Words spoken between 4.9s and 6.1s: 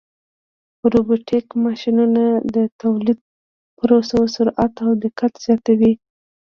دقت زیاتوي.